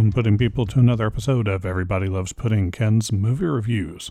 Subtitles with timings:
[0.00, 4.10] Welcome, pudding people, to another episode of Everybody Loves Pudding, Ken's Movie Reviews.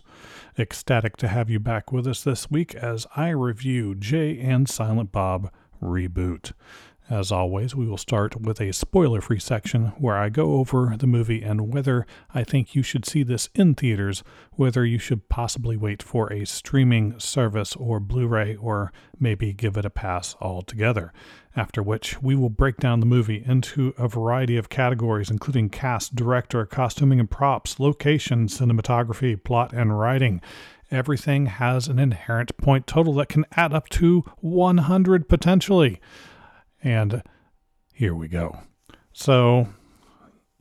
[0.56, 5.10] Ecstatic to have you back with us this week as I review Jay and Silent
[5.10, 5.50] Bob
[5.82, 6.52] Reboot.
[7.08, 11.08] As always, we will start with a spoiler free section where I go over the
[11.08, 14.22] movie and whether I think you should see this in theaters,
[14.52, 19.76] whether you should possibly wait for a streaming service or Blu ray, or maybe give
[19.76, 21.12] it a pass altogether.
[21.56, 26.14] After which, we will break down the movie into a variety of categories, including cast,
[26.14, 30.40] director, costuming and props, location, cinematography, plot, and writing
[30.90, 36.00] everything has an inherent point total that can add up to 100 potentially.
[36.82, 37.22] And
[37.92, 38.58] here we go.
[39.12, 39.68] So,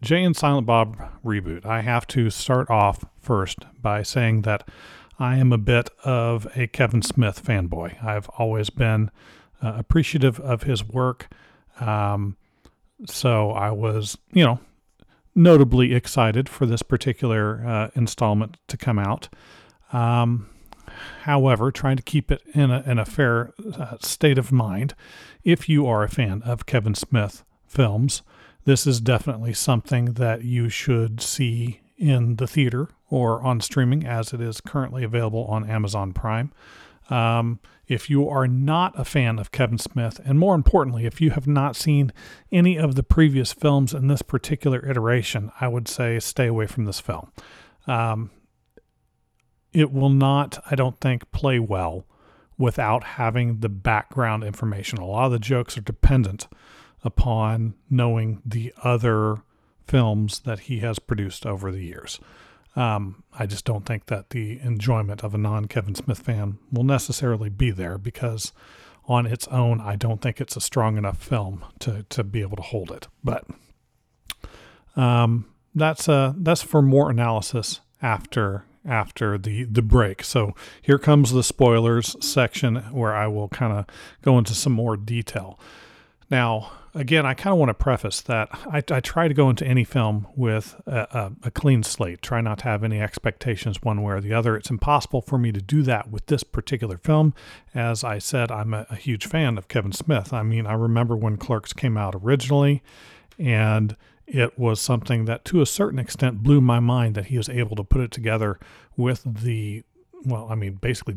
[0.02, 1.66] Jay and Silent Bob reboot.
[1.66, 4.68] I have to start off first by saying that
[5.18, 8.02] I am a bit of a Kevin Smith fanboy.
[8.04, 9.12] I've always been
[9.62, 11.28] uh, appreciative of his work.
[11.80, 12.38] Um,
[13.06, 14.60] so I was, you know,
[15.36, 19.30] notably excited for this particular uh, installment to come out.
[19.94, 20.50] Um,
[21.24, 24.96] however, trying to keep it in a, in a fair uh, state of mind.
[25.44, 28.22] If you are a fan of Kevin Smith films,
[28.66, 34.34] this is definitely something that you should see in the theater or on streaming as
[34.34, 36.52] it is currently available on Amazon Prime.
[37.10, 41.32] Um, if you are not a fan of Kevin Smith, and more importantly, if you
[41.32, 42.14] have not seen
[42.52, 46.86] any of the previous films in this particular iteration, I would say stay away from
[46.86, 47.32] this film.
[47.88, 48.30] Um,
[49.74, 52.06] it will not, I don't think, play well
[52.58, 55.00] without having the background information.
[55.00, 56.48] A lot of the jokes are dependent
[57.04, 59.38] upon knowing the other
[59.88, 62.20] films that he has produced over the years.
[62.76, 66.84] Um, I just don't think that the enjoyment of a non Kevin Smith fan will
[66.84, 68.54] necessarily be there because
[69.06, 72.58] on its own, I don't think it's a strong enough film to, to be able
[72.58, 73.08] to hold it.
[73.24, 73.46] But
[74.96, 80.24] um, that's uh, that's for more analysis after after the the break.
[80.24, 83.86] So here comes the spoilers section where I will kind of
[84.22, 85.60] go into some more detail.
[86.30, 89.66] Now, again, I kind of want to preface that I, I, try to go into
[89.66, 94.04] any film with a, a, a, clean slate, try not to have any expectations one
[94.04, 94.56] way or the other.
[94.56, 97.34] It's impossible for me to do that with this particular film.
[97.74, 100.32] As I said, I'm a, a huge fan of Kevin Smith.
[100.32, 102.84] I mean, I remember when Clerks came out originally,
[103.40, 103.96] and
[104.28, 107.76] it was something that to a certain extent blew my mind that he was able
[107.76, 108.60] to put it together
[108.96, 109.84] with the
[110.26, 111.16] well i mean basically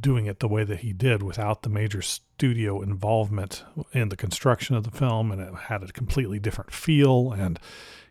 [0.00, 4.74] doing it the way that he did without the major studio involvement in the construction
[4.74, 7.58] of the film and it had a completely different feel and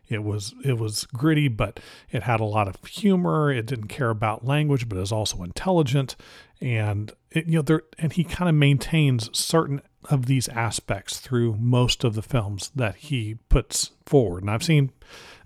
[0.08, 1.78] it was it was gritty but
[2.10, 5.42] it had a lot of humor it didn't care about language but it was also
[5.42, 6.16] intelligent
[6.60, 11.56] and it, you know there and he kind of maintains certain of these aspects through
[11.58, 14.42] most of the films that he puts forward.
[14.42, 14.92] And I've seen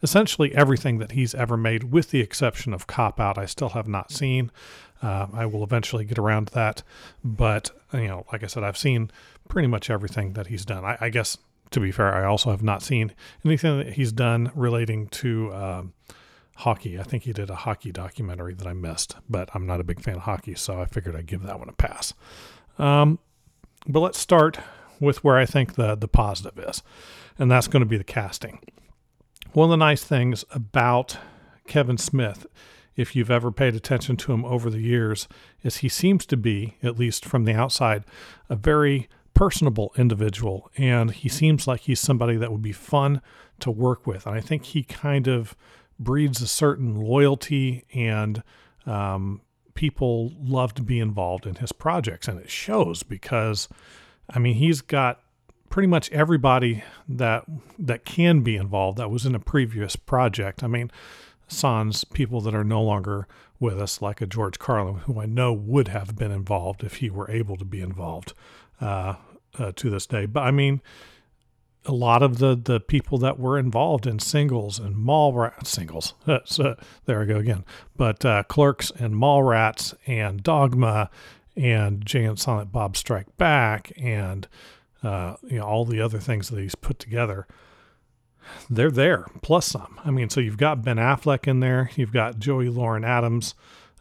[0.02, 3.38] essentially everything that he's ever made, with the exception of Cop Out.
[3.38, 4.50] I still have not seen.
[5.02, 6.82] Uh, I will eventually get around to that.
[7.24, 9.10] But, you know, like I said, I've seen
[9.48, 10.84] pretty much everything that he's done.
[10.84, 11.38] I, I guess,
[11.70, 13.12] to be fair, I also have not seen
[13.44, 15.54] anything that he's done relating to.
[15.54, 15.92] Um,
[16.60, 17.00] hockey.
[17.00, 20.02] I think he did a hockey documentary that I missed, but I'm not a big
[20.02, 22.12] fan of hockey, so I figured I'd give that one a pass.
[22.78, 23.18] Um,
[23.86, 24.58] but let's start
[25.00, 26.82] with where I think the, the positive is,
[27.38, 28.60] and that's going to be the casting.
[29.52, 31.16] One of the nice things about
[31.66, 32.46] Kevin Smith,
[32.96, 35.28] if you've ever paid attention to him over the years,
[35.62, 38.04] is he seems to be, at least from the outside,
[38.48, 40.70] a very personable individual.
[40.76, 43.22] And he seems like he's somebody that would be fun
[43.60, 44.26] to work with.
[44.26, 45.56] And I think he kind of
[45.98, 48.42] breeds a certain loyalty and
[48.86, 49.42] um,
[49.74, 53.68] people love to be involved in his projects, and it shows because,
[54.28, 55.22] I mean, he's got
[55.70, 57.44] pretty much everybody that
[57.78, 60.62] that can be involved that was in a previous project.
[60.62, 60.90] I mean,
[61.50, 63.26] sans people that are no longer
[63.58, 67.10] with us, like a George Carlin, who I know would have been involved if he
[67.10, 68.32] were able to be involved
[68.80, 69.16] uh,
[69.58, 70.26] uh, to this day.
[70.26, 70.80] But I mean,
[71.86, 76.14] a lot of the the people that were involved in singles and mall rat singles
[76.44, 76.76] so
[77.06, 77.64] there I go again
[77.96, 81.08] but uh, clerks and mall rats and dogma
[81.56, 84.46] and jay and silent bob strike back and
[85.02, 87.46] uh, you know all the other things that he's put together
[88.68, 92.38] they're there plus some i mean so you've got ben affleck in there you've got
[92.38, 93.54] joey lauren adams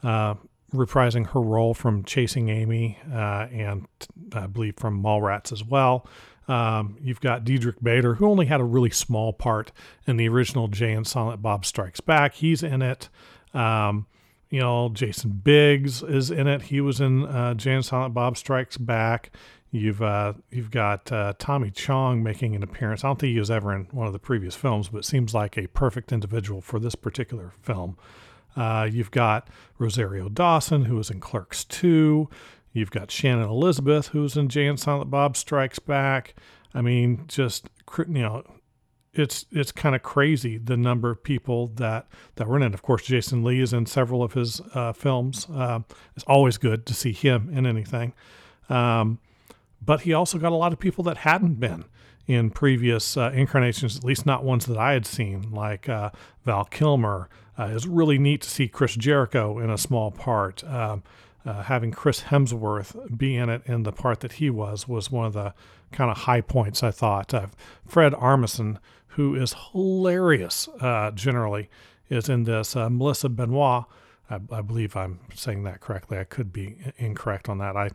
[0.04, 0.34] uh,
[0.74, 3.88] reprising her role from chasing amy uh, and
[4.34, 6.06] i believe from mallrats as well
[6.50, 9.72] um, you've got Diedrich Bader, who only had a really small part
[10.08, 12.34] in the original Jay and Silent Bob Strikes Back.
[12.34, 13.08] He's in it.
[13.54, 14.08] Um,
[14.50, 16.64] you know, Jason Biggs is in it.
[16.64, 19.32] He was in uh, Jay and Silent Bob Strikes Back.
[19.72, 23.04] You've uh, you've got uh, Tommy Chong making an appearance.
[23.04, 25.58] I don't think he was ever in one of the previous films, but seems like
[25.58, 27.96] a perfect individual for this particular film.
[28.56, 32.28] Uh, you've got Rosario Dawson, who was in Clerks 2.
[32.74, 36.36] You've got Shannon Elizabeth, who's in Jay and Silent Bob Strikes Back.
[36.74, 38.44] I mean, just you know,
[39.14, 42.74] it's it's kind of crazy the number of people that that were in it.
[42.74, 45.48] Of course, Jason Lee is in several of his uh, films.
[45.54, 45.82] Uh,
[46.16, 48.14] it's always good to see him in anything.
[48.70, 49.20] Um,
[49.82, 51.86] but he also got a lot of people that hadn't been
[52.30, 56.12] in previous uh, incarnations, at least not ones that I had seen, like uh,
[56.46, 57.28] Val Kilmer.
[57.58, 60.64] Uh, it was really neat to see Chris Jericho in a small part.
[60.64, 61.02] Um,
[61.44, 65.26] uh, having Chris Hemsworth be in it in the part that he was was one
[65.26, 65.56] of the
[65.92, 67.34] kind of high points, I thought.
[67.34, 67.48] Uh,
[67.88, 68.78] Fred Armisen,
[69.08, 71.68] who is hilarious uh, generally,
[72.10, 72.76] is in this.
[72.76, 73.88] Melissa Benoist,
[74.30, 76.20] I, I, believe I'm saying that correctly.
[76.20, 77.76] I could be incorrect on that.
[77.76, 77.90] I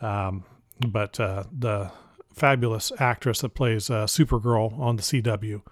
[0.00, 0.44] um,
[0.86, 1.90] but uh, the
[2.32, 5.62] fabulous actress that plays uh, Supergirl on the CW.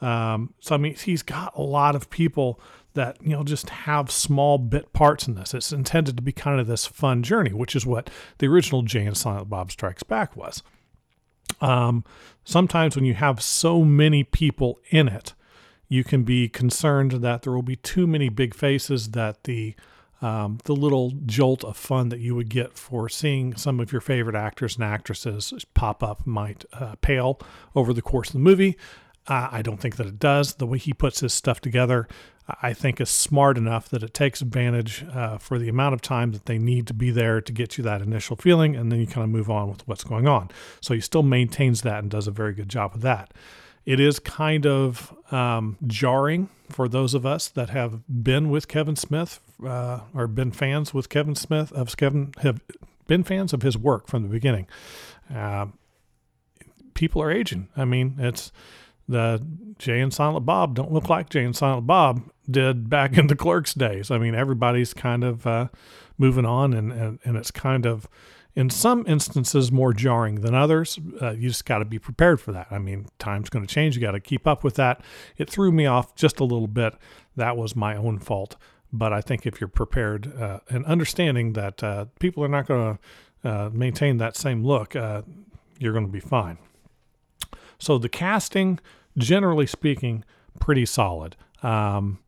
[0.00, 2.60] Um, so I mean, he's got a lot of people
[2.94, 5.54] that you know just have small bit parts in this.
[5.54, 9.06] It's intended to be kind of this fun journey, which is what the original Jay
[9.06, 10.62] and Silent Bob Strikes Back was.
[11.60, 12.04] Um,
[12.44, 15.34] sometimes when you have so many people in it,
[15.88, 19.74] you can be concerned that there will be too many big faces that the
[20.22, 24.00] um, the little jolt of fun that you would get for seeing some of your
[24.00, 27.40] favorite actors and actresses pop up might uh, pale
[27.74, 28.76] over the course of the movie.
[29.26, 30.54] Uh, I don't think that it does.
[30.54, 32.06] The way he puts his stuff together,
[32.62, 36.30] I think, is smart enough that it takes advantage uh, for the amount of time
[36.32, 39.06] that they need to be there to get you that initial feeling, and then you
[39.06, 40.50] kind of move on with what's going on.
[40.80, 43.34] So he still maintains that and does a very good job of that.
[43.86, 48.96] It is kind of um, jarring for those of us that have been with Kevin
[48.96, 52.60] Smith uh, or been fans with Kevin Smith of Kevin have
[53.06, 54.66] been fans of his work from the beginning.
[55.32, 55.66] Uh,
[56.94, 57.68] people are aging.
[57.76, 58.50] I mean, it's
[59.08, 59.44] the
[59.78, 63.36] Jay and Silent Bob don't look like Jay and Silent Bob did back in the
[63.36, 64.10] Clerks days.
[64.10, 65.68] I mean, everybody's kind of uh,
[66.18, 68.08] moving on, and, and and it's kind of
[68.56, 70.98] in some instances more jarring than others.
[71.20, 72.66] Uh, you just got to be prepared for that.
[72.70, 73.94] I mean, time's going to change.
[73.94, 75.02] You got to keep up with that.
[75.36, 76.94] It threw me off just a little bit.
[77.36, 78.56] That was my own fault.
[78.92, 82.98] But I think if you're prepared uh, and understanding that uh, people are not going
[83.42, 85.22] to uh, maintain that same look, uh,
[85.78, 86.56] you're going to be fine.
[87.78, 88.80] So the casting,
[89.18, 90.24] generally speaking,
[90.58, 91.36] pretty solid.
[91.62, 92.20] Um,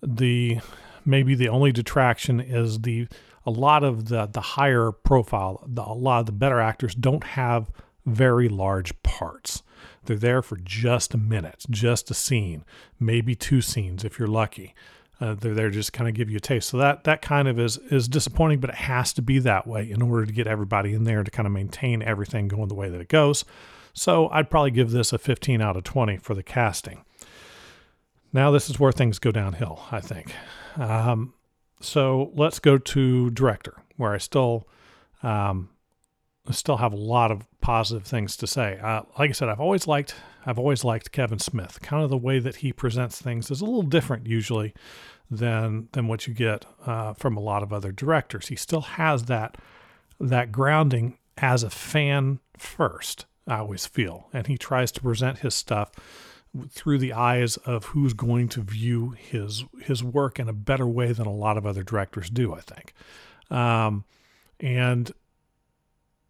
[0.00, 0.60] the
[1.04, 3.08] maybe the only detraction is the
[3.44, 7.24] a lot of the the higher profile, the, a lot of the better actors don't
[7.24, 7.70] have
[8.06, 9.62] very large parts.
[10.04, 12.64] They're there for just a minute, just a scene,
[12.98, 14.74] maybe two scenes if you're lucky.
[15.20, 16.68] Uh, they're there just kind of give you a taste.
[16.68, 19.88] So that that kind of is is disappointing, but it has to be that way
[19.88, 22.88] in order to get everybody in there to kind of maintain everything going the way
[22.88, 23.44] that it goes.
[23.92, 27.04] So I'd probably give this a 15 out of 20 for the casting.
[28.32, 30.34] Now this is where things go downhill, I think.
[30.76, 31.34] Um,
[31.82, 34.68] so let's go to director, where I still,
[35.22, 35.68] um,
[36.50, 38.78] still have a lot of positive things to say.
[38.82, 40.14] Uh, like I said, I've always liked,
[40.46, 41.80] I've always liked Kevin Smith.
[41.82, 44.74] Kind of the way that he presents things is a little different usually
[45.30, 48.48] than than what you get uh, from a lot of other directors.
[48.48, 49.56] He still has that
[50.20, 53.26] that grounding as a fan first.
[53.46, 55.90] I always feel, and he tries to present his stuff
[56.68, 61.12] through the eyes of who's going to view his his work in a better way
[61.12, 62.54] than a lot of other directors do.
[62.54, 62.94] I think,
[63.50, 64.04] um,
[64.60, 65.12] and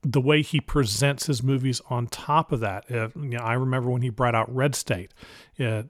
[0.02, 2.90] the way he presents his movies on top of that.
[2.90, 5.12] Uh, you know, I remember when he brought out Red State.
[5.56, 5.88] It,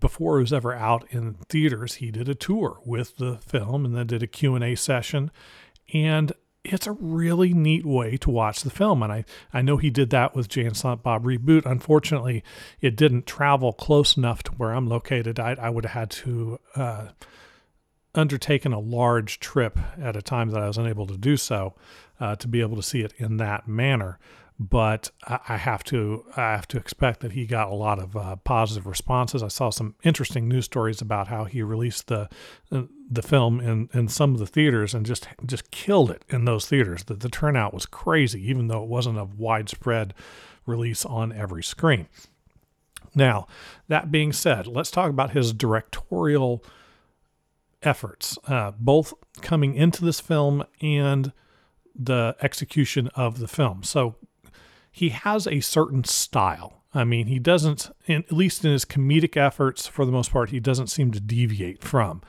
[0.00, 3.96] before it was ever out in theaters, he did a tour with the film and
[3.96, 5.30] then did a Q&A session.
[5.94, 6.32] And
[6.72, 9.02] it's a really neat way to watch the film.
[9.02, 11.66] And I, I know he did that with Jay and Silent Bob Reboot.
[11.66, 12.42] Unfortunately,
[12.80, 15.38] it didn't travel close enough to where I'm located.
[15.38, 17.08] I, I would have had to uh,
[18.14, 21.74] undertaken a large trip at a time that I was unable to do so
[22.20, 24.18] uh, to be able to see it in that manner
[24.58, 28.36] but I have to I have to expect that he got a lot of uh,
[28.36, 29.42] positive responses.
[29.42, 32.28] I saw some interesting news stories about how he released the
[32.72, 36.44] uh, the film in, in some of the theaters and just just killed it in
[36.44, 37.04] those theaters.
[37.04, 40.12] The, the turnout was crazy, even though it wasn't a widespread
[40.66, 42.08] release on every screen.
[43.14, 43.46] Now,
[43.86, 46.64] that being said, let's talk about his directorial
[47.82, 51.32] efforts, uh, both coming into this film and
[51.94, 53.82] the execution of the film.
[53.82, 54.16] So,
[54.98, 56.82] he has a certain style.
[56.92, 60.58] I mean, he doesn't, at least in his comedic efforts, for the most part, he
[60.58, 62.20] doesn't seem to deviate from.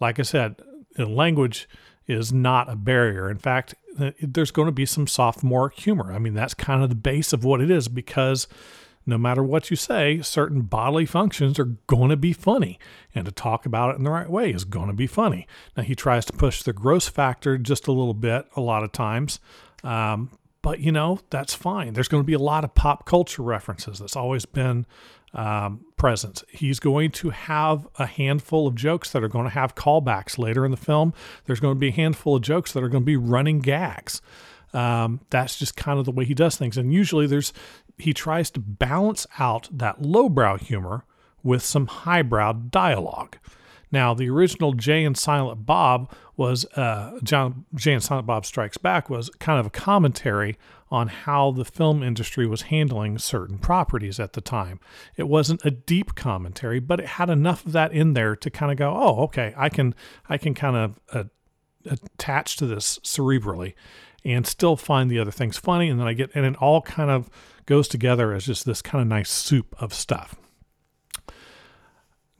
[0.00, 0.56] Like I said,
[0.98, 1.68] language
[2.08, 3.30] is not a barrier.
[3.30, 3.76] In fact,
[4.20, 6.12] there's going to be some sophomore humor.
[6.12, 8.48] I mean, that's kind of the base of what it is because
[9.06, 12.80] no matter what you say, certain bodily functions are going to be funny.
[13.14, 15.46] And to talk about it in the right way is going to be funny.
[15.76, 18.90] Now, he tries to push the gross factor just a little bit a lot of
[18.90, 19.38] times.
[19.84, 20.32] Um,
[20.66, 21.92] but, you know, that's fine.
[21.92, 24.00] There's going to be a lot of pop culture references.
[24.00, 24.84] That's always been
[25.32, 26.42] um, present.
[26.50, 30.64] He's going to have a handful of jokes that are going to have callbacks later
[30.64, 31.14] in the film.
[31.44, 34.20] There's going to be a handful of jokes that are going to be running gags.
[34.72, 36.76] Um, that's just kind of the way he does things.
[36.76, 37.52] And usually there's
[37.96, 41.04] he tries to balance out that lowbrow humor
[41.44, 43.38] with some highbrow dialogue.
[43.92, 48.76] Now, the original Jay and Silent Bob was uh, John Jay and Silent Bob Strikes
[48.76, 50.56] Back was kind of a commentary
[50.90, 54.80] on how the film industry was handling certain properties at the time.
[55.16, 58.70] It wasn't a deep commentary, but it had enough of that in there to kind
[58.70, 59.94] of go, "Oh, okay, I can
[60.28, 61.24] I can kind of uh,
[61.86, 63.74] attach to this cerebrally
[64.24, 67.10] and still find the other things funny." And then I get and it all kind
[67.10, 67.30] of
[67.66, 70.36] goes together as just this kind of nice soup of stuff.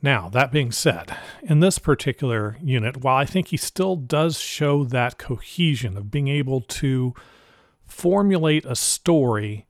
[0.07, 4.85] Now, that being said, in this particular unit, while I think he still does show
[4.85, 7.13] that cohesion of being able to
[7.83, 9.65] formulate a story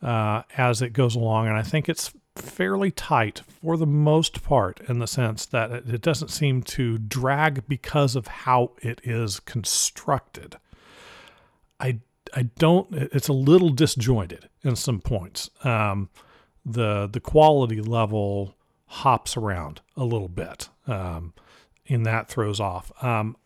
[0.00, 4.78] uh, as it goes along, and I think it's fairly tight for the most part
[4.88, 10.54] in the sense that it doesn't seem to drag because of how it is constructed.
[11.80, 11.98] I
[12.32, 12.86] I don't.
[12.92, 15.50] It's a little disjointed in some points.
[15.64, 16.10] Um,
[16.64, 18.54] the the quality level
[18.90, 21.32] hops around a little bit, um,
[21.88, 22.90] and that throws off.
[23.02, 23.36] Um,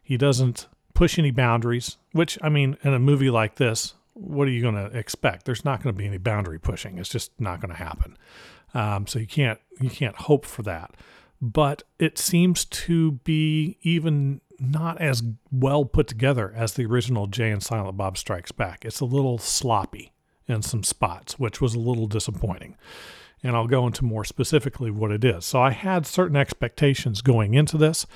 [0.00, 4.52] he doesn't push any boundaries, which I mean, in a movie like this, what are
[4.52, 5.44] you going to expect?
[5.44, 6.98] There's not going to be any boundary pushing.
[6.98, 8.16] It's just not going to happen.
[8.74, 10.94] Um, so you can't you can't hope for that.
[11.40, 17.50] But it seems to be even not as well put together as the original Jay
[17.50, 18.84] and Silent Bob Strikes Back.
[18.84, 20.12] It's a little sloppy
[20.46, 22.76] in some spots, which was a little disappointing.
[23.42, 25.44] And I'll go into more specifically what it is.
[25.44, 28.06] So I had certain expectations going into this,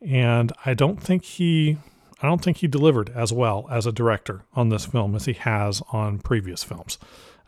[0.00, 1.76] and I don't think he
[2.22, 5.32] I don't think he delivered as well as a director on this film as he
[5.32, 6.98] has on previous films.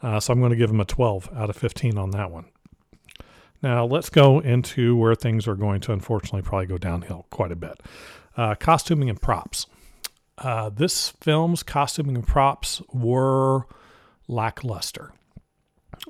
[0.03, 2.47] Uh, so I'm going to give him a 12 out of 15 on that one.
[3.62, 7.57] Now let's go into where things are going to unfortunately probably go downhill quite a
[7.57, 7.81] bit.
[8.37, 9.67] Uh, costuming and props.
[10.39, 13.67] Uh, this film's costuming and props were
[14.27, 15.12] lackluster.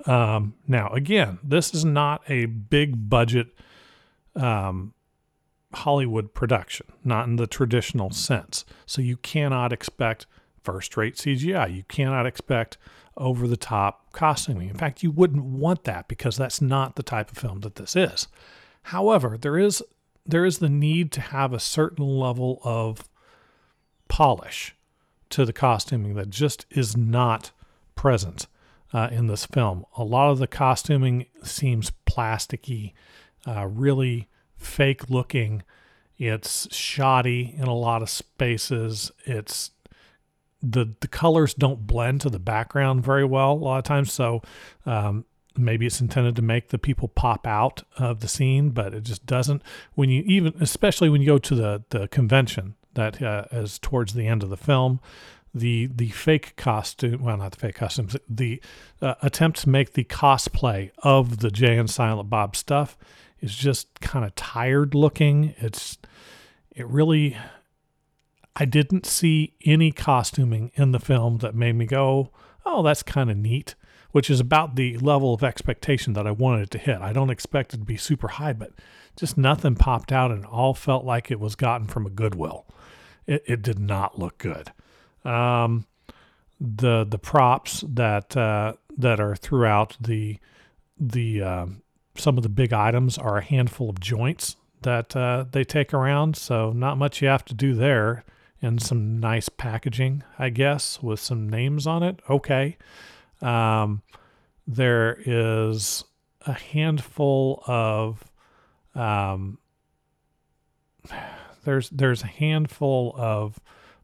[0.07, 3.49] Um, now, again, this is not a big budget
[4.35, 4.95] um,
[5.75, 8.65] Hollywood production, not in the traditional sense.
[8.87, 10.27] So you cannot expect
[10.63, 11.75] first rate CGI.
[11.75, 12.79] You cannot expect
[13.17, 14.69] over the top costuming.
[14.69, 17.95] In fact, you wouldn't want that because that's not the type of film that this
[17.97, 18.29] is.
[18.85, 19.83] However, there is
[20.25, 23.09] there is the need to have a certain level of
[24.09, 24.77] polish
[25.31, 27.51] to the costuming that just is not
[27.97, 28.47] present
[28.93, 29.85] uh, in this film.
[29.97, 32.93] A lot of the costuming seems plasticky,
[33.47, 35.63] uh, really fake looking.
[36.19, 39.11] It's shoddy in a lot of spaces.
[39.25, 39.71] It's
[40.63, 44.13] the the colors don't blend to the background very well a lot of times.
[44.13, 44.43] So
[44.87, 45.25] um,
[45.57, 49.27] maybe it's intended to make the people pop out of the scene, but it just
[49.27, 49.63] doesn't.
[49.95, 54.15] When you even, especially when you go to the the convention that uh, is towards
[54.15, 55.01] the end of the film,
[55.55, 58.63] the the fake costume, well, not the fake costumes, the
[59.01, 62.97] uh, attempt to make the cosplay of the Jay and Silent Bob stuff
[63.41, 65.55] is just kind of tired looking.
[65.59, 65.99] It's
[66.75, 67.37] it really.
[68.55, 72.31] I didn't see any costuming in the film that made me go,
[72.67, 73.75] "Oh, that's kind of neat."
[74.13, 77.01] which is about the level of expectation that I wanted it to hit.
[77.01, 78.73] I don't expect it to be super high, but
[79.17, 82.67] just nothing popped out and all felt like it was gotten from a Goodwill.
[83.27, 84.71] It, it did not look good.
[85.25, 85.87] Um,
[86.61, 90.39] the the props that uh, that are throughout the
[90.99, 91.67] the uh,
[92.15, 96.37] some of the big items are a handful of joints that uh, they take around,
[96.37, 98.25] so not much you have to do there,
[98.61, 102.21] and some nice packaging, I guess, with some names on it.
[102.29, 102.77] Okay.
[103.41, 104.03] Um,
[104.67, 106.05] there is
[106.47, 108.25] a handful of
[108.95, 109.59] um,
[111.65, 113.59] there's there's a handful of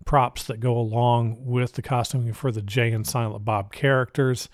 [0.08, 4.48] props that go along with the costuming for the Jay and Silent Bob characters.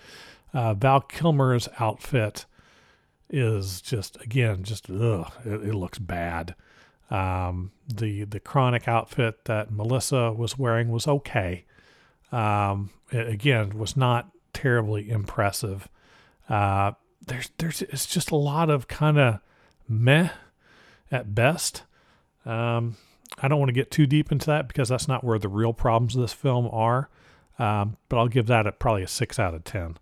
[0.53, 2.45] Uh, Val Kilmer's outfit
[3.29, 6.55] is just again just ugh, it, it looks bad.
[7.09, 11.63] Um, the the chronic outfit that Melissa was wearing was okay.
[12.33, 15.87] Um, it, again, was not terribly impressive.
[16.49, 16.91] Uh,
[17.25, 19.39] there's there's it's just a lot of kind of
[19.87, 20.31] meh
[21.09, 21.83] at best.
[22.45, 22.97] Um,
[23.39, 25.73] I don't want to get too deep into that because that's not where the real
[25.73, 27.09] problems of this film are.
[27.57, 29.97] Um, but I'll give that a, probably a six out of ten.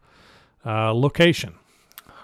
[0.65, 1.55] Uh, location.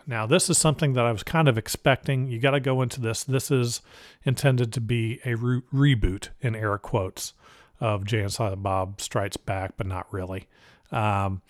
[0.07, 2.27] Now, this is something that I was kind of expecting.
[2.27, 3.23] You got to go into this.
[3.23, 3.81] This is
[4.23, 7.33] intended to be a re- reboot, in air quotes,
[7.79, 10.47] of Jay and Silent Bob Strikes Back, but not really.
[10.91, 11.43] Um,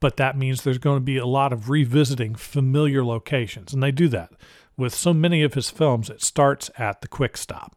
[0.00, 3.90] but that means there's going to be a lot of revisiting familiar locations, and they
[3.90, 4.32] do that
[4.76, 6.10] with so many of his films.
[6.10, 7.74] It starts at the quick stop,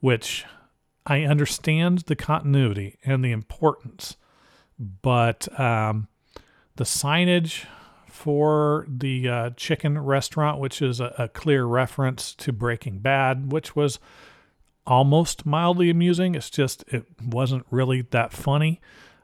[0.00, 0.44] which
[1.06, 4.16] I understand the continuity and the importance,
[4.78, 6.08] but um,
[6.76, 7.64] the signage
[8.06, 13.74] for the uh, chicken restaurant, which is a, a clear reference to Breaking Bad, which
[13.76, 13.98] was
[14.86, 16.34] almost mildly amusing.
[16.34, 18.80] It's just it wasn't really that funny.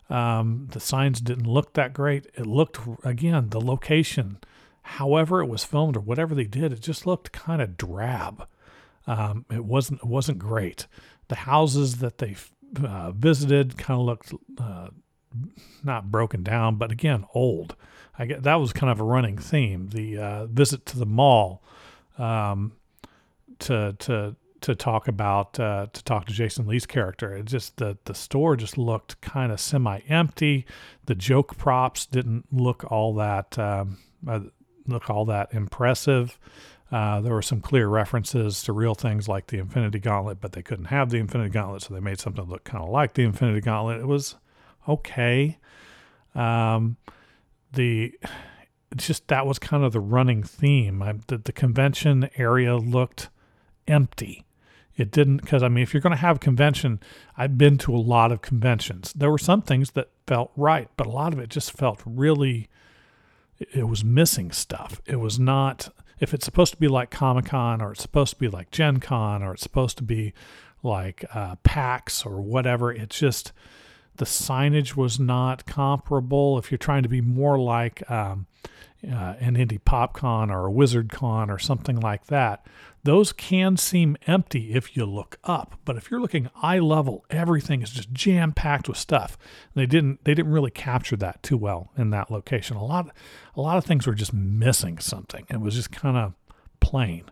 [0.09, 2.27] Um, the signs didn't look that great.
[2.35, 4.39] It looked again the location,
[4.83, 8.47] however it was filmed or whatever they did, it just looked kind of drab.
[9.07, 10.87] Um, it wasn't it wasn't great.
[11.29, 12.37] The houses that they
[12.83, 14.89] uh, visited kind of looked uh,
[15.83, 17.77] not broken down, but again old.
[18.19, 19.89] I get that was kind of a running theme.
[19.89, 21.63] The uh, visit to the mall
[22.19, 22.73] um,
[23.61, 27.37] to to to talk about uh, to talk to Jason Lee's character.
[27.37, 30.67] It just the the store just looked kind of semi empty.
[31.07, 34.41] The joke props didn't look all that um, uh,
[34.87, 36.39] look all that impressive.
[36.93, 40.63] Uh, there were some clear references to real things like the Infinity Gauntlet, but they
[40.63, 43.61] couldn't have the Infinity Gauntlet, so they made something look kind of like the Infinity
[43.63, 44.01] Gauntlet.
[44.01, 44.37] It was
[44.89, 45.59] okay.
[46.35, 46.97] Um,
[47.73, 48.15] the
[48.97, 51.03] just that was kind of the running theme.
[51.03, 53.29] I, the, the convention area looked
[53.89, 54.45] empty.
[54.97, 57.01] It didn't because I mean, if you're going to have convention,
[57.37, 59.13] I've been to a lot of conventions.
[59.15, 62.69] There were some things that felt right, but a lot of it just felt really.
[63.59, 65.01] It was missing stuff.
[65.07, 65.89] It was not.
[66.25, 68.99] If it's supposed to be like Comic Con, or it's supposed to be like Gen
[68.99, 70.33] Con, or it's supposed to be
[70.83, 73.53] like uh, PAX or whatever, it's just
[74.17, 76.59] the signage was not comparable.
[76.59, 78.47] If you're trying to be more like um,
[79.05, 82.67] uh, an Indy PopCon or a Wizard Con or something like that,
[83.03, 85.79] those can seem empty if you look up.
[85.85, 89.37] But if you're looking eye level, everything is just jam packed with stuff.
[89.75, 92.77] They didn't they didn't really capture that too well in that location.
[92.77, 93.15] A lot
[93.55, 95.45] a lot of things were just missing something.
[95.51, 96.33] It was just kind of
[96.81, 97.25] plain.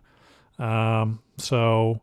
[0.59, 2.01] Um, so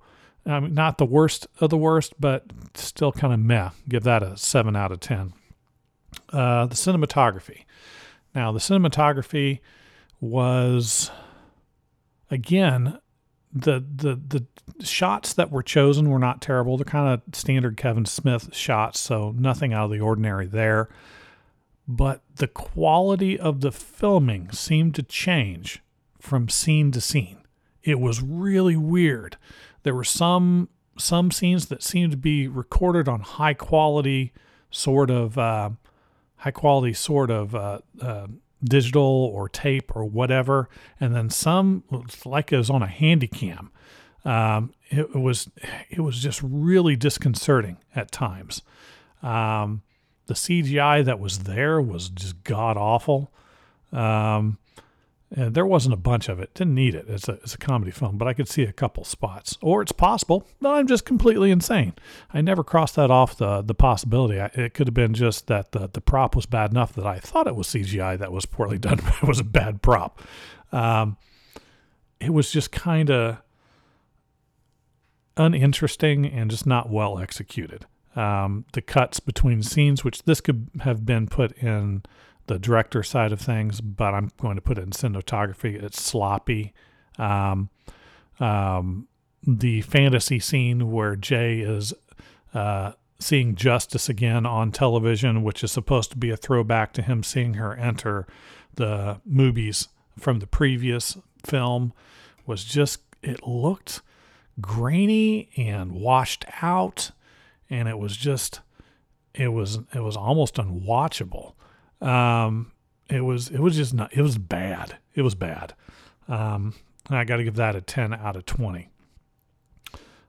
[0.58, 3.70] Not the worst of the worst, but still kind of meh.
[3.88, 5.32] Give that a seven out of ten.
[6.32, 7.64] Uh, the cinematography.
[8.34, 9.60] Now, the cinematography
[10.20, 11.10] was
[12.30, 12.98] again
[13.52, 14.14] the the
[14.76, 16.76] the shots that were chosen were not terrible.
[16.76, 20.88] They're kind of standard Kevin Smith shots, so nothing out of the ordinary there.
[21.88, 25.82] But the quality of the filming seemed to change
[26.20, 27.38] from scene to scene.
[27.82, 29.36] It was really weird.
[29.82, 34.32] There were some some scenes that seemed to be recorded on high quality
[34.70, 35.70] sort of uh,
[36.36, 38.26] high quality sort of uh, uh,
[38.62, 41.84] digital or tape or whatever, and then some
[42.24, 43.70] like it was on a handy cam.
[44.24, 45.50] Um, it, was
[45.88, 48.62] it was just really disconcerting at times.
[49.22, 49.82] Um,
[50.26, 53.32] the CGI that was there was just god awful.
[53.92, 54.58] Um,
[55.32, 56.52] and there wasn't a bunch of it.
[56.54, 57.06] Didn't need it.
[57.08, 59.56] It's a, it's a comedy film, but I could see a couple spots.
[59.62, 61.94] Or it's possible that I'm just completely insane.
[62.34, 64.40] I never crossed that off the, the possibility.
[64.40, 67.20] I, it could have been just that the, the prop was bad enough that I
[67.20, 70.20] thought it was CGI that was poorly done, but it was a bad prop.
[70.72, 71.16] Um,
[72.20, 73.38] it was just kind of
[75.36, 77.86] uninteresting and just not well executed.
[78.16, 82.02] Um, the cuts between scenes, which this could have been put in
[82.50, 85.80] the director side of things, but I'm going to put it in cinematography.
[85.80, 86.74] It's sloppy.
[87.16, 87.70] Um,
[88.40, 89.06] um,
[89.46, 91.94] the fantasy scene where Jay is
[92.52, 97.22] uh, seeing Justice again on television, which is supposed to be a throwback to him
[97.22, 98.26] seeing her enter
[98.74, 99.86] the movies
[100.18, 101.92] from the previous film,
[102.46, 104.02] was just, it looked
[104.60, 107.12] grainy and washed out.
[107.68, 108.60] And it was just,
[109.34, 111.52] it was, it was almost unwatchable.
[112.00, 112.72] Um,
[113.08, 114.96] it was it was just not it was bad.
[115.14, 115.74] It was bad.
[116.28, 116.74] Um,
[117.08, 118.88] I got to give that a 10 out of 20.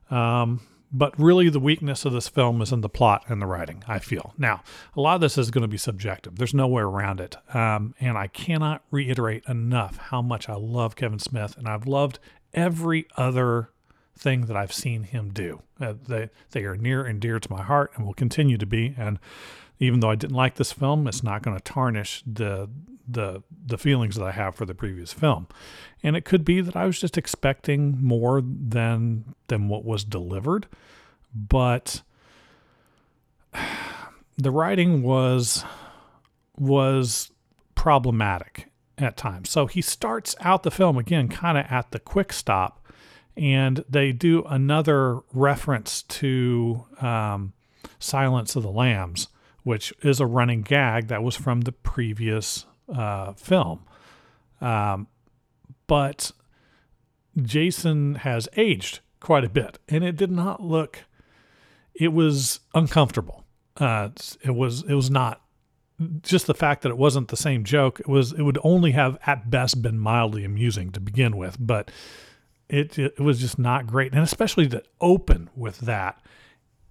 [0.09, 3.83] Um, but really, the weakness of this film is in the plot and the writing,
[3.87, 4.33] I feel.
[4.37, 4.61] Now,
[4.95, 6.35] a lot of this is going to be subjective.
[6.35, 7.37] There's no way around it.
[7.55, 12.19] Um, and I cannot reiterate enough how much I love Kevin Smith, and I've loved
[12.53, 13.69] every other
[14.17, 15.61] thing that I've seen him do.
[15.79, 18.93] Uh, they, they are near and dear to my heart and will continue to be.
[18.97, 19.17] And
[19.81, 22.69] even though I didn't like this film, it's not going to tarnish the
[23.07, 25.47] the the feelings that I have for the previous film.
[26.03, 30.67] And it could be that I was just expecting more than than what was delivered,
[31.35, 32.01] but
[34.37, 35.65] the writing was
[36.57, 37.31] was
[37.75, 39.49] problematic at times.
[39.49, 42.85] So he starts out the film again kind of at the quick stop
[43.35, 47.53] and they do another reference to um,
[47.97, 49.29] Silence of the Lambs,
[49.63, 53.81] which is a running gag that was from the previous uh, film.
[54.59, 55.07] Um,
[55.87, 56.31] but
[57.41, 61.05] Jason has aged quite a bit, and it did not look.
[61.93, 63.45] It was uncomfortable.
[63.77, 64.09] Uh,
[64.43, 64.83] it was.
[64.83, 65.41] It was not
[66.23, 67.99] just the fact that it wasn't the same joke.
[67.99, 68.33] It was.
[68.33, 71.91] It would only have at best been mildly amusing to begin with, but
[72.69, 76.21] it it was just not great, and especially to open with that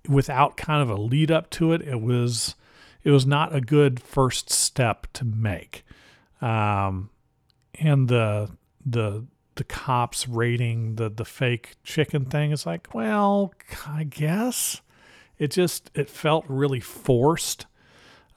[0.09, 1.83] without kind of a lead up to it.
[1.83, 2.55] It was.
[3.03, 5.85] It was not a good first step to make.
[6.41, 7.11] Um,
[7.75, 8.51] and the
[8.85, 13.53] the the cops raiding the the fake chicken thing is like, well,
[13.87, 14.81] I guess
[15.39, 17.67] it just it felt really forced.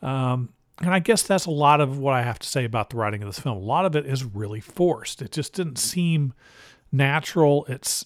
[0.01, 0.49] Um,
[0.79, 3.21] and I guess that's a lot of what I have to say about the writing
[3.21, 3.57] of this film.
[3.57, 5.21] A lot of it is really forced.
[5.21, 6.33] It just didn't seem
[6.91, 7.65] natural.
[7.69, 8.05] It's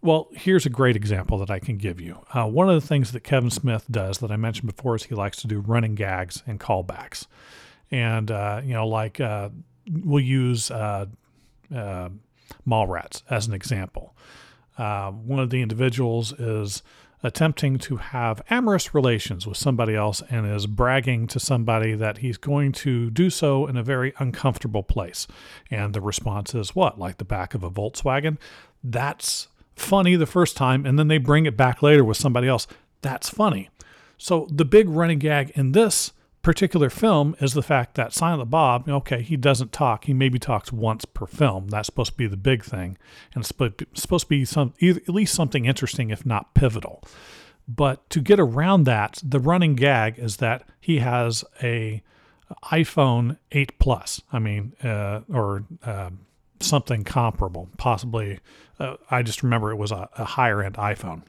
[0.00, 2.18] well, here's a great example that I can give you.
[2.32, 5.14] Uh, one of the things that Kevin Smith does that I mentioned before is he
[5.14, 7.26] likes to do running gags and callbacks,
[7.90, 9.48] and uh, you know, like uh,
[9.90, 11.06] we'll use uh,
[11.74, 12.08] uh,
[12.66, 14.14] Mallrats as an example.
[14.76, 16.82] Uh, one of the individuals is
[17.22, 22.36] attempting to have amorous relations with somebody else and is bragging to somebody that he's
[22.36, 25.26] going to do so in a very uncomfortable place.
[25.68, 26.98] And the response is what?
[26.98, 28.38] Like the back of a Volkswagen?
[28.84, 29.48] That's
[29.80, 32.66] funny the first time, and then they bring it back later with somebody else.
[33.02, 33.70] That's funny.
[34.16, 36.12] So the big running gag in this
[36.42, 40.04] particular film is the fact that Silent Bob, okay, he doesn't talk.
[40.04, 41.68] He maybe talks once per film.
[41.68, 42.96] That's supposed to be the big thing,
[43.34, 43.48] and it's
[44.00, 47.02] supposed to be some at least something interesting, if not pivotal.
[47.68, 52.02] But to get around that, the running gag is that he has a
[52.64, 54.22] iPhone 8 Plus.
[54.32, 56.10] I mean, uh, or uh,
[56.60, 57.68] something comparable.
[57.76, 58.40] Possibly,
[58.78, 61.22] uh, I just remember it was a, a higher end iPhone.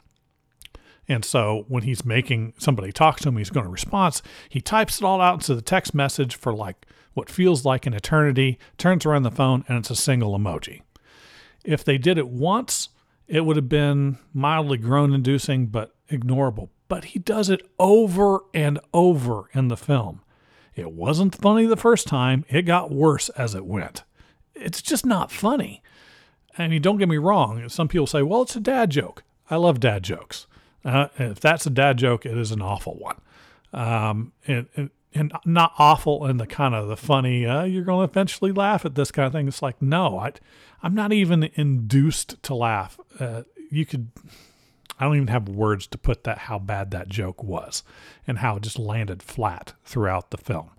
[1.08, 4.22] And so when he's making somebody talks to him, he's going to respond.
[4.48, 7.94] He types it all out into the text message for like what feels like an
[7.94, 10.82] eternity, turns around the phone, and it's a single emoji.
[11.66, 12.90] If they did it once,
[13.28, 16.70] it would have been mildly groan inducing, but ignorable.
[16.88, 20.22] But he does it over and over in the film.
[20.76, 24.04] It wasn't funny the first time, it got worse as it went.
[24.60, 25.82] It's just not funny.
[26.58, 27.68] I mean, don't get me wrong.
[27.70, 29.24] Some people say, well, it's a dad joke.
[29.50, 30.46] I love dad jokes.
[30.84, 33.18] Uh, if that's a dad joke, it is an awful one.
[33.74, 38.06] Um, and, and, and not awful in the kind of the funny, uh, you're going
[38.06, 39.48] to eventually laugh at this kind of thing.
[39.48, 40.34] It's like, no, I,
[40.84, 43.00] I'm not even induced to laugh.
[43.20, 44.10] Uh, you could,
[45.00, 47.84] I don't even have words to put that, how bad that joke was
[48.28, 50.72] and how it just landed flat throughout the film.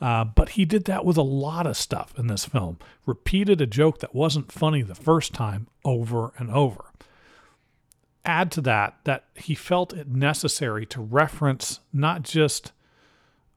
[0.00, 2.78] Uh, but he did that with a lot of stuff in this film.
[3.06, 6.86] Repeated a joke that wasn't funny the first time over and over
[8.24, 12.72] add to that that he felt it necessary to reference not just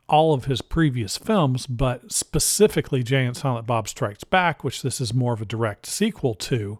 [0.09, 5.01] all of his previous films, but specifically Jay and Silent Bob Strikes Back, which this
[5.01, 6.79] is more of a direct sequel to.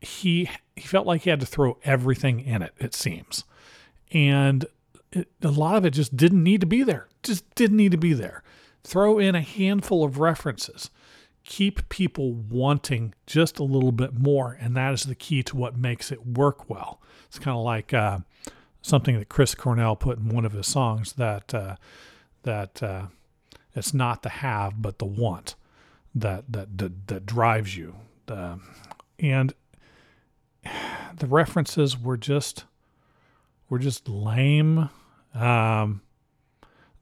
[0.00, 2.74] He he felt like he had to throw everything in it.
[2.78, 3.44] It seems,
[4.12, 4.66] and
[5.12, 7.08] it, a lot of it just didn't need to be there.
[7.22, 8.42] Just didn't need to be there.
[8.86, 10.90] Throw in a handful of references
[11.46, 14.58] keep people wanting just a little bit more.
[14.60, 17.00] And that is the key to what makes it work well.
[17.26, 18.18] It's kind of like uh,
[18.82, 21.76] something that Chris Cornell put in one of his songs that, uh,
[22.42, 23.06] that uh,
[23.74, 25.54] it's not the have, but the want
[26.14, 27.94] that, that, that, that drives you.
[29.20, 29.54] and
[31.16, 32.64] the references were just,
[33.70, 34.90] were just lame.
[35.32, 36.02] Um,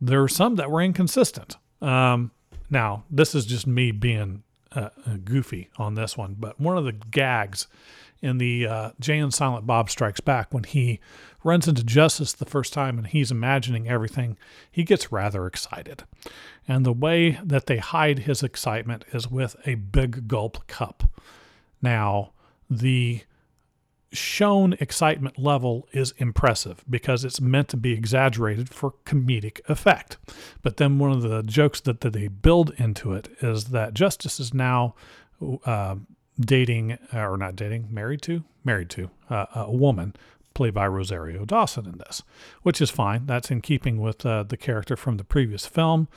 [0.01, 1.57] there were some that were inconsistent.
[1.85, 2.31] Um,
[2.71, 4.43] now, this is just me being
[4.73, 7.69] uh, uh, goofy on this one, but one of the gags
[8.23, 10.99] in the uh, Jay and Silent Bob Strikes Back when he
[11.45, 14.39] runs into Justice the first time and he's imagining everything,
[14.73, 16.05] he gets rather excited.
[16.67, 21.05] And the way that they hide his excitement is with a big gulp cup.
[21.83, 22.33] Now,
[22.71, 23.21] the
[24.15, 30.17] shown excitement level is impressive because it's meant to be exaggerated for comedic effect.
[30.63, 34.41] But then one of the jokes that, that they build into it is that Justice
[34.41, 34.95] is now
[35.65, 35.97] uh,
[36.39, 40.15] dating, or not dating, married to, married to uh, a woman
[40.55, 42.23] played by Rosario Dawson in this,
[42.63, 43.27] which is fine.
[43.27, 46.09] That's in keeping with uh, the character from the previous film.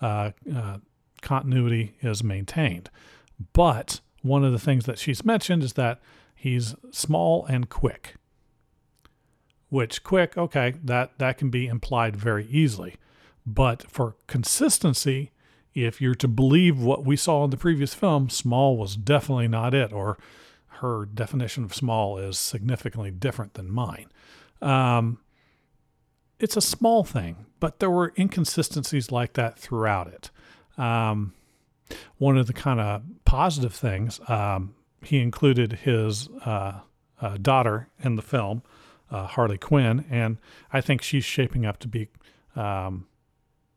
[0.00, 0.78] Uh, uh,
[1.22, 2.90] continuity is maintained.
[3.52, 6.00] But one of the things that she's mentioned is that
[6.44, 8.16] He's small and quick,
[9.70, 12.96] which quick, okay, that that can be implied very easily.
[13.46, 15.30] But for consistency,
[15.72, 19.72] if you're to believe what we saw in the previous film, small was definitely not
[19.72, 20.18] it, or
[20.66, 24.08] her definition of small is significantly different than mine.
[24.60, 25.20] Um,
[26.38, 30.30] it's a small thing, but there were inconsistencies like that throughout it.
[30.76, 31.32] Um,
[32.18, 34.74] one of the kind of positive things, um,
[35.06, 36.80] he included his uh,
[37.20, 38.62] uh, daughter in the film,
[39.10, 40.38] uh, Harley Quinn, and
[40.72, 42.08] I think she's shaping up to be
[42.56, 43.06] um,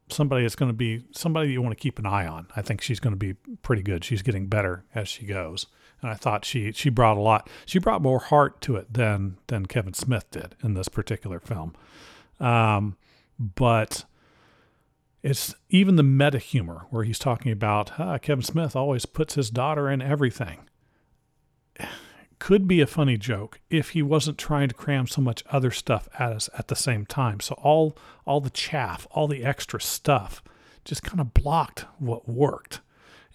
[0.10, 2.48] somebody that's going to be somebody you want to keep an eye on.
[2.56, 4.04] I think she's going to be pretty good.
[4.04, 5.68] She's getting better as she goes,
[6.02, 7.50] and I thought she she brought a lot.
[7.66, 11.74] She brought more heart to it than than Kevin Smith did in this particular film.
[12.40, 12.98] Um,
[13.40, 14.06] but
[15.24, 19.90] it's even the meta humor where he's talking about Kevin Smith always puts his daughter
[19.90, 20.67] in everything.
[22.40, 26.08] Could be a funny joke if he wasn't trying to cram so much other stuff
[26.20, 27.40] at us at the same time.
[27.40, 30.44] So all all the chaff, all the extra stuff,
[30.86, 32.82] just kind of blocked what worked,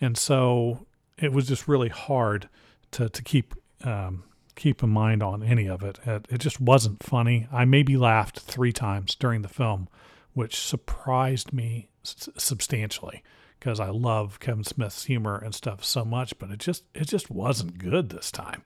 [0.00, 0.86] and so
[1.18, 2.48] it was just really hard
[2.92, 5.98] to to keep um, keep in mind on any of it.
[6.06, 6.26] it.
[6.30, 7.48] It just wasn't funny.
[7.52, 9.88] I maybe laughed three times during the film,
[10.32, 13.22] which surprised me substantially
[13.62, 17.30] because I love Kevin Smith's humor and stuff so much, but it just it just
[17.30, 18.62] wasn't good this time.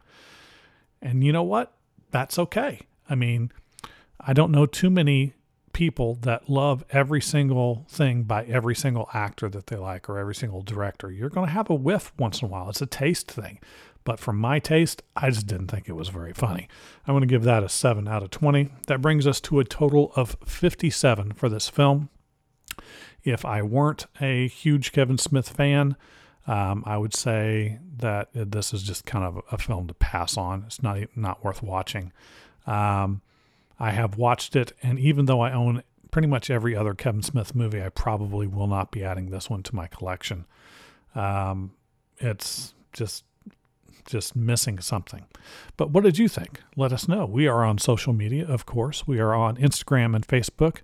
[1.02, 1.74] And you know what?
[2.12, 2.80] That's okay.
[3.08, 3.52] I mean,
[4.18, 5.34] I don't know too many
[5.74, 10.34] people that love every single thing by every single actor that they like or every
[10.34, 11.10] single director.
[11.10, 12.70] You're going to have a whiff once in a while.
[12.70, 13.58] It's a taste thing.
[14.04, 16.68] But for my taste, I just didn't think it was very funny.
[17.06, 18.70] I'm going to give that a 7 out of 20.
[18.86, 22.08] That brings us to a total of 57 for this film.
[23.26, 25.96] If I weren't a huge Kevin Smith fan,
[26.46, 30.62] um, I would say that this is just kind of a film to pass on.
[30.66, 32.12] It's not not worth watching.
[32.66, 33.22] Um,
[33.78, 37.54] I have watched it, and even though I own pretty much every other Kevin Smith
[37.54, 40.46] movie, I probably will not be adding this one to my collection.
[41.14, 41.72] Um,
[42.18, 43.24] it's just
[44.06, 45.26] just missing something.
[45.76, 46.62] But what did you think?
[46.76, 47.26] Let us know.
[47.26, 49.06] We are on social media, of course.
[49.06, 50.78] We are on Instagram and Facebook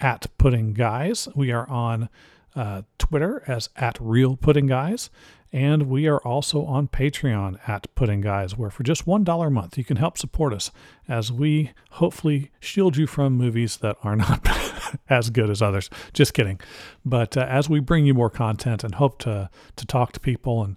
[0.00, 1.28] at Pudding Guys.
[1.34, 2.08] We are on
[2.54, 5.10] uh, Twitter as at Real Pudding Guys.
[5.52, 9.78] And we are also on Patreon at Pudding Guys, where for just $1 a month
[9.78, 10.70] you can help support us
[11.08, 14.46] as we hopefully shield you from movies that are not
[15.08, 15.88] as good as others.
[16.12, 16.60] Just kidding.
[17.04, 20.64] But uh, as we bring you more content and hope to, to talk to people
[20.64, 20.76] and,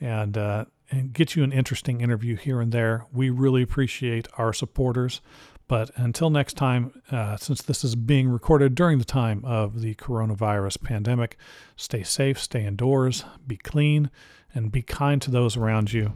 [0.00, 3.06] and, uh, and get you an interesting interview here and there.
[3.12, 5.20] We really appreciate our supporters.
[5.68, 9.94] But until next time, uh, since this is being recorded during the time of the
[9.96, 11.36] coronavirus pandemic,
[11.76, 14.10] stay safe, stay indoors, be clean,
[14.54, 16.12] and be kind to those around you.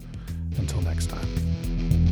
[0.57, 2.02] Until next time.